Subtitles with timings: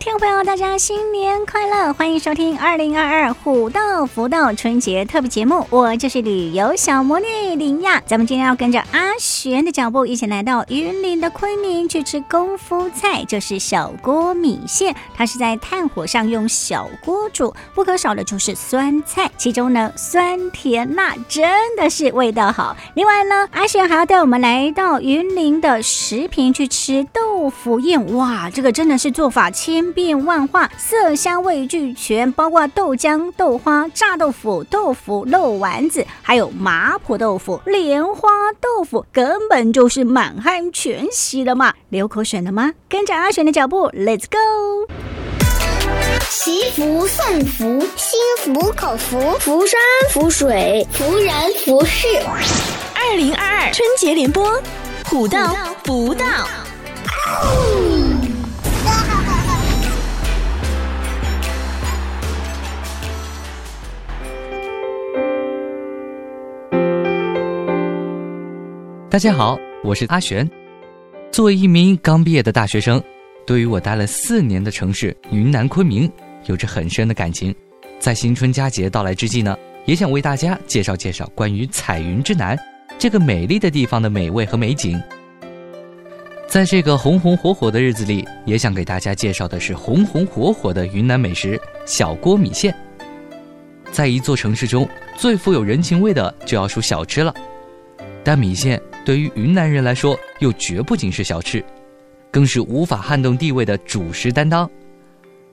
[0.00, 1.92] 听众朋友，大家新年快乐！
[1.92, 7.26] 欢迎收听二零二二虎道福道春节特别节目，我就是旅游小魔女
[7.56, 8.00] 林亚。
[8.06, 14.94] 咱们今天要跟着阿璇的脚步，一起来到云林的昆明去吃功夫菜，就是小锅米线。
[15.16, 22.76] 它是在炭火上用小锅煮，不可少的就是酸菜，其中呢酸甜辣真的是味道好。
[22.94, 28.14] 另外呢，阿璇还要带我们来到云林的石屏去吃豆腐宴。
[28.14, 38.28] 哇，这个真的是做法千变万化，色香味俱全，包括豆浆、豆花、炸豆腐、豆腐肉丸子，还有麻婆豆腐、莲花
[38.60, 41.74] 豆腐，根本就是满汉全席了嘛！
[41.88, 42.74] 流口水了吗？
[42.88, 44.86] 跟着阿璇的脚步，Let's go！
[46.30, 49.80] 祈福送福，心服口服，福山
[50.12, 51.34] 福水，福人
[51.64, 52.06] 福事。
[52.94, 54.62] 二零二二春节联播，
[55.06, 56.24] 虎到福道。
[69.10, 70.46] 大家好，我是阿璇。
[71.32, 73.02] 作为一名刚毕业的大学生，
[73.46, 76.12] 对于我待了四年的城市云南昆明，
[76.44, 77.54] 有着很深的感情。
[77.98, 79.56] 在新春佳节到来之际呢，
[79.86, 82.54] 也想为大家介绍介绍关于彩云之南
[82.98, 85.00] 这个美丽的地方的美味和美景。
[86.46, 92.74] 在这个红红火火的日子里，也想给大家介绍的是红红火火的云南美食小锅米线。
[93.90, 97.34] 在一座城市中，最富有人情味的就要数小吃了，
[98.22, 98.78] 但米线。
[99.08, 101.64] 对于云南人来说，又绝不仅是小吃，
[102.30, 104.70] 更是无法撼动地位的主食担当。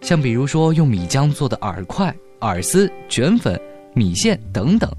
[0.01, 3.57] 像比如说用米浆做的饵块、饵丝、卷粉、
[3.93, 4.91] 米线等等，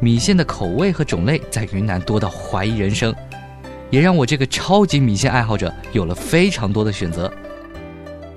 [0.00, 3.14] 米线的口味和种类在云南多到怀疑人生，
[3.88, 7.32] 也让我这个超级米线爱好者有了非常多的选择。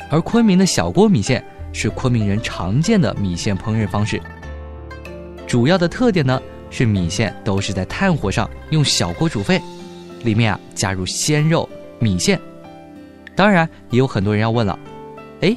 [0.10, 1.44] 而昆明的小锅米线
[1.74, 4.18] 是昆明人常见的米线烹饪方式，
[5.46, 9.62] 主要的特点呢，是米线都是在炭火上用小锅煮沸，
[10.24, 11.68] 里面啊加入鲜肉
[12.00, 12.40] 米线。
[13.36, 14.78] 当然也有很多人要问了，
[15.42, 15.56] 哎，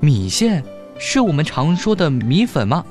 [0.00, 0.62] 米线
[0.98, 2.84] 是我们常说的米粉吗？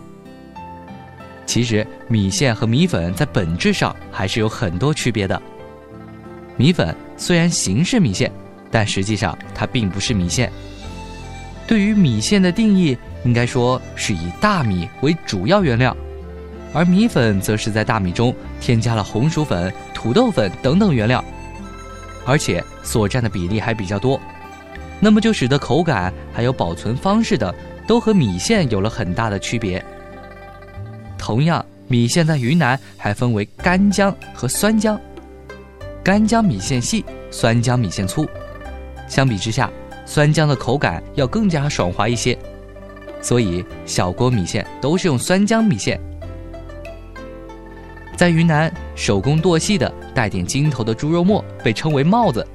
[1.45, 5.41] 其实米线和米粉在本质上还是有很多区别的。
[6.55, 8.31] 米粉虽然形似米线，
[8.69, 10.51] 但实际上它并不是米线。
[11.65, 15.95] 对于米线的定义，应该说是以大米为主要原料。
[16.73, 21.23] 而米粉则是在大米中添加了红薯粉、土豆粉等等原料，
[22.25, 24.19] 而且所占的比例还比较多，
[24.99, 27.53] 那么就使得口感还有保存方式等
[27.87, 29.83] 都和米线有了很大的区别。
[31.17, 34.99] 同样，米线在云南还分为干浆和酸浆，
[36.03, 38.27] 干浆米线细，酸浆米线粗。
[39.07, 39.71] 相比之下，
[40.05, 42.37] 酸浆的口感要更加爽滑一些，
[43.21, 45.99] 所以小锅米线都是用酸浆米线。
[48.17, 52.45] 在云南，手工剁细的带点筋头的猪肉末被称为帽子。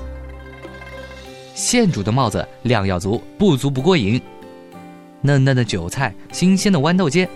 [1.55, 4.21] 现煮的帽子量要足，不足不过瘾。
[5.21, 7.29] 嫩嫩的韭菜，新鲜的豌豆尖，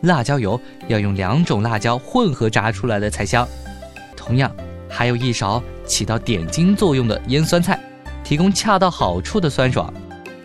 [0.00, 3.46] 辣椒油要用两种辣椒混合炸出来的才香。
[4.16, 4.50] 同样，
[4.88, 7.78] 还有一勺起到点睛作用的腌酸菜，
[8.24, 9.92] 提供恰到好处的酸爽。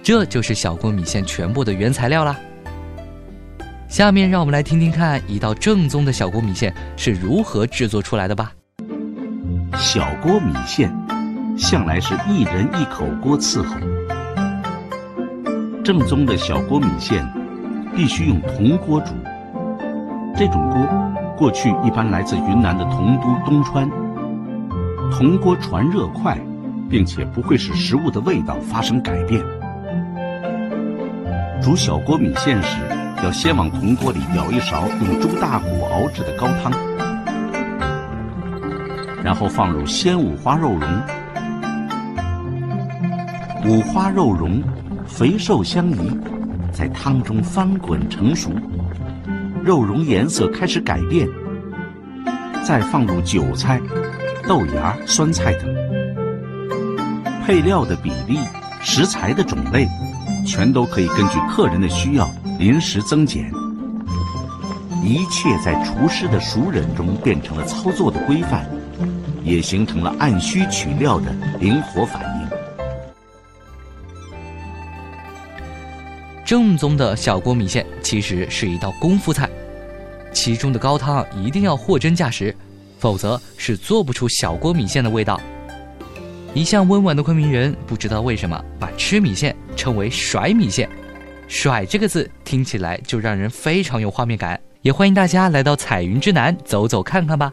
[0.04, 2.38] 这就是小锅米线全部的原材料啦。
[3.88, 8.52] 下面让我们来听听看一道正宗的小锅米线是如何制作出来的吧。
[9.78, 10.94] 小锅米线
[11.58, 13.76] 向来是一人一口锅伺候。
[15.84, 17.26] 正宗的小锅米线
[17.96, 19.14] 必须用铜锅煮。
[20.36, 20.86] 这种锅
[21.38, 23.90] 过去一般来自云南的铜都东川。
[25.12, 26.38] 铜锅传热快，
[26.90, 29.42] 并且不会使食物的味道发生改变。
[31.62, 32.78] 煮小锅米线时，
[33.26, 36.72] 要先往铜锅里舀一勺用猪大骨熬制的高汤，
[39.24, 40.88] 然后放入鲜五花肉蓉，
[43.66, 44.62] 五花肉蓉
[45.08, 46.12] 肥瘦相宜，
[46.72, 48.52] 在汤中翻滚成熟，
[49.64, 51.28] 肉蓉颜色开始改变，
[52.64, 53.82] 再放入韭菜、
[54.48, 55.76] 豆芽、酸菜等，
[57.44, 58.38] 配料的比例、
[58.84, 59.88] 食材的种类，
[60.46, 62.30] 全都可以根据客人的需要。
[62.58, 63.52] 临时增减，
[65.04, 68.66] 一切在厨师的熟稔中变成了操作的规范，
[69.44, 72.48] 也形成了按需取料的灵活反应。
[76.46, 79.50] 正宗的小锅米线其实是一道功夫菜，
[80.32, 82.56] 其中的高汤一定要货真价实，
[83.00, 85.42] 否则是做不出小锅米线的味道。
[86.54, 90.90] 一向温婉的昆明人不知道为什么把吃米线称为甩米线，
[91.48, 94.60] 甩这个字听起来就让人非常有画面感。
[94.82, 97.52] 也欢迎大家来到彩云之南走走看看吧。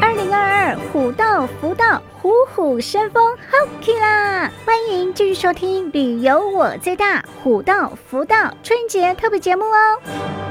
[0.00, 4.50] 二零二二虎道福道虎虎生风，好啦！
[4.64, 10.43] 欢迎继续收听《旅游我最大》虎道福道春节特别节目哦。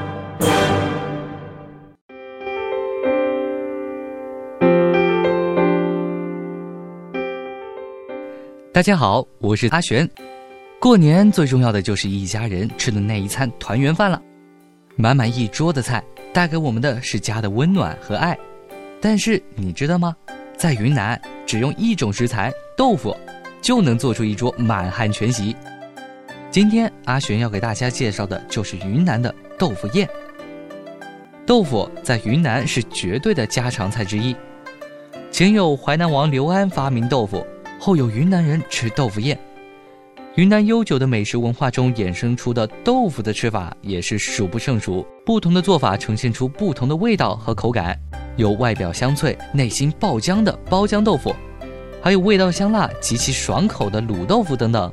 [8.73, 10.09] 大家好，我是阿璇。
[10.79, 14.19] 过年最重要的就是一家人吃的那一餐团圆饭了，
[14.95, 16.03] 满满一桌的菜
[16.33, 18.35] 带给我们的是家的温暖和爱。
[18.99, 20.15] 但是你知道吗？
[20.57, 23.15] 在云南，只用一种食材豆腐，
[23.61, 25.55] 就能做出一桌满汉全席。
[26.49, 30.09] 今天阿璇要给大家介绍的就是云南的豆腐宴。
[31.45, 34.35] 豆腐在云南是绝对的家常菜之一。
[35.29, 37.45] 前有淮南王刘安发明豆腐，
[37.85, 39.38] 后有云南人吃豆腐宴。
[40.35, 48.00] 云南悠久的美食文化中衍生出的豆腐的吃法也是数不胜数，不同的做法呈现出不同的味道和口感。
[48.38, 51.35] 有外表香脆、内心爆浆的包浆豆腐，
[52.01, 54.89] 还有味道香辣、极其爽口的卤豆腐等等。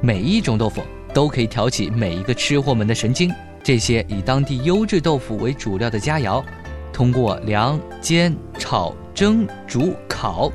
[0.00, 0.82] 每一种豆腐
[1.14, 3.32] 都可以挑起每一个吃货们的神经。
[3.62, 6.42] 这些以当地优质豆腐为主料的佳肴，
[6.92, 10.50] 通过凉、煎、炒、蒸、煮、烤，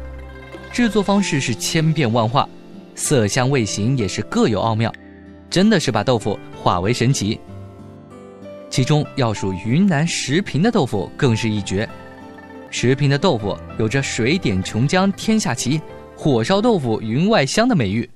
[0.73, 2.47] 制作方式是千变万化，
[2.95, 4.91] 色香味形也是各有奥妙，
[5.49, 7.37] 真的是把豆腐化为神奇。
[8.69, 11.87] 其中要数云南石屏的豆腐更是一绝。
[12.69, 15.81] 石屏的豆腐有着“水点琼浆天下奇，
[16.15, 18.09] 火烧豆腐云外香”的美誉。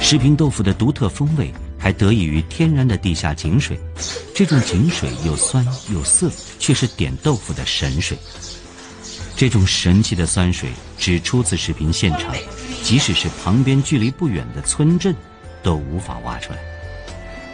[0.00, 3.78] 石屏豆腐的独特风味还得益于天然的地下井水，
[4.34, 5.62] 这种井水又酸
[5.92, 8.16] 又涩，却是点豆腐的神水。
[9.38, 10.68] 这种神奇的酸水
[10.98, 12.34] 只出自石屏县城，
[12.82, 15.14] 即使是旁边距离不远的村镇，
[15.62, 16.58] 都无法挖出来。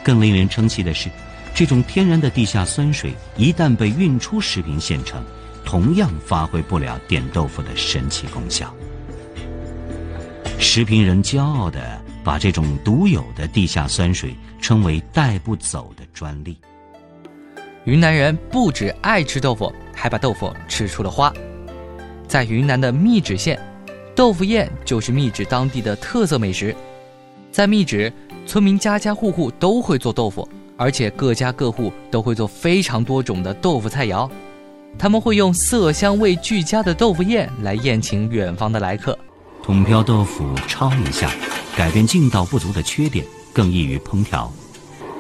[0.03, 1.11] 更令人称奇的是，
[1.55, 5.23] 这种天然的地下酸水一旦被运出石屏县城，
[5.63, 8.75] 同样发挥不了点豆腐的神奇功效。
[10.59, 16.57] 石屏人骄傲地把这种独有的地下酸水称为“带不走的专利”。
[17.85, 21.31] 云南人不止爱吃豆腐，还把豆腐吃出了花。
[22.27, 23.59] 在云南的密旨县，
[24.15, 26.75] 豆腐宴就是密旨当地的特色美食。
[27.53, 28.13] 在密旨，
[28.47, 30.49] 村民家家户户都会做豆腐。
[30.77, 34.29] 而且各家各户都会做非常多种的豆腐菜肴，
[34.99, 39.17] 他们会用色香味俱佳的豆腐宴来宴请远方的来客。
[39.63, 41.31] 桶漂豆腐焯一下，
[41.77, 44.53] 改变劲道不足的缺点，更易于烹调。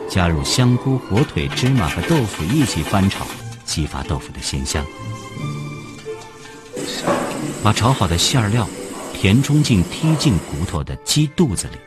[0.08, 3.24] 加入香菇、火腿、芝麻和豆腐一起翻炒，
[3.64, 4.84] 激发豆腐的鲜香。
[7.62, 8.68] 把炒好的馅料
[9.12, 11.78] 填充进踢进骨头的鸡肚子里。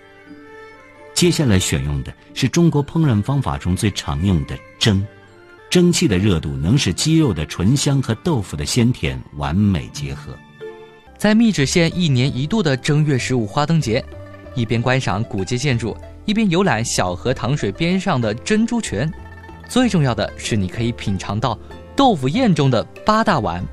[1.14, 5.06] 接下来选用的是中国烹饪方法中最常用的蒸，
[5.70, 10.38] 蒸汽的热度能使鸡肉的醇香和豆腐的鲜甜完美结合。
[11.18, 14.04] 在密旨县一年一度的正月十五花灯节，
[14.54, 19.12] 一边观赏古街建筑，一边游览小河塘水边上的珍珠泉。
[19.68, 21.58] 最重要的是，你可以品尝到
[21.96, 23.66] 豆腐宴中的八大碗：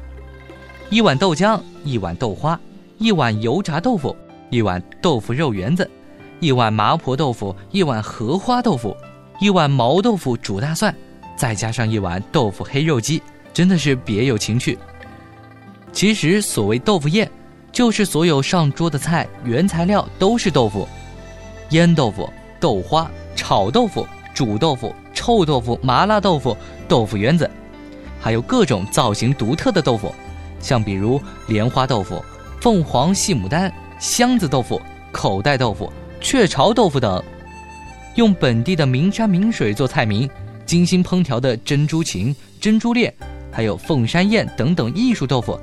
[0.94, 2.56] 一碗豆浆，一碗豆花，
[2.98, 4.16] 一碗油炸豆腐，
[4.48, 5.90] 一碗豆腐肉圆子。
[6.38, 8.96] 一碗麻婆豆腐，一碗荷花豆腐，
[9.40, 10.94] 一碗毛豆腐煮大蒜，
[11.34, 13.20] 再加上一碗豆腐黑肉鸡，
[13.52, 14.78] 真的是别有情趣。
[15.90, 17.28] 其实所谓豆腐宴，
[17.72, 20.86] 就是所有上桌的菜原材料都是豆腐，
[21.70, 27.50] 腌豆腐、豆花、炒豆腐、煮豆腐、臭豆腐、麻辣豆腐、豆腐圆子，
[28.20, 30.14] 还有各种造型独特的豆腐，
[30.64, 32.24] 像比如莲花豆腐、
[32.58, 34.80] 凤凰细牡丹、箱子豆腐、
[35.12, 35.92] 口袋豆腐。
[36.22, 37.22] 雀巢豆腐等，
[38.14, 40.26] 用本地的名山名水做菜名，
[40.64, 43.12] 精心烹调的珍珠禽、珍珠链，
[43.52, 45.60] 还有凤山宴等等艺术豆腐，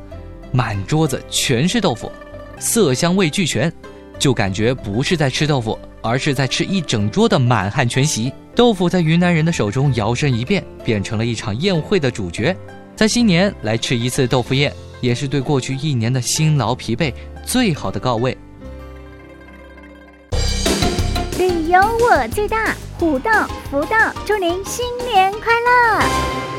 [0.51, 2.12] 满桌子全是豆腐，
[2.60, 3.74] 色香味俱全，
[4.20, 8.31] 就感觉不是在吃豆腐，而是在吃一整桌的满汉全席。
[8.53, 12.55] 豆腐在云南人的手中摇身一变，变成了一场宴会的主角。
[12.96, 17.13] 在新年来吃一次豆腐宴，也是对过去一年的辛劳疲惫
[17.46, 18.38] 最好的告慰。
[21.38, 26.50] 旅游我最大，虎到福到，祝您新年快乐！